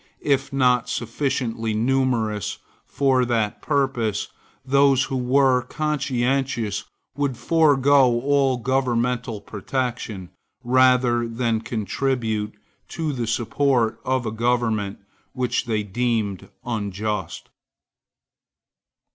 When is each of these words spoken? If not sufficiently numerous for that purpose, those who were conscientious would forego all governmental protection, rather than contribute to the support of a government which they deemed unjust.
If 0.23 0.51
not 0.51 0.89
sufficiently 0.89 1.75
numerous 1.75 2.57
for 2.87 3.23
that 3.23 3.61
purpose, 3.61 4.29
those 4.65 5.03
who 5.03 5.15
were 5.15 5.61
conscientious 5.61 6.85
would 7.15 7.37
forego 7.37 8.19
all 8.21 8.57
governmental 8.57 9.39
protection, 9.41 10.31
rather 10.63 11.27
than 11.27 11.61
contribute 11.61 12.55
to 12.87 13.13
the 13.13 13.27
support 13.27 13.99
of 14.03 14.25
a 14.25 14.31
government 14.31 14.97
which 15.33 15.65
they 15.65 15.83
deemed 15.83 16.49
unjust. 16.65 17.49